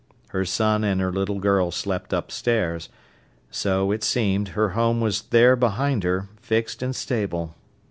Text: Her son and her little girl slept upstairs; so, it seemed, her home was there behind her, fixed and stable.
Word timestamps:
Her 0.29 0.45
son 0.45 0.83
and 0.83 0.99
her 0.99 1.11
little 1.11 1.37
girl 1.39 1.69
slept 1.69 2.11
upstairs; 2.11 2.89
so, 3.51 3.91
it 3.91 4.03
seemed, 4.03 4.47
her 4.57 4.69
home 4.69 4.99
was 4.99 5.21
there 5.21 5.55
behind 5.55 6.03
her, 6.03 6.27
fixed 6.41 6.81
and 6.81 6.95
stable. 6.95 7.53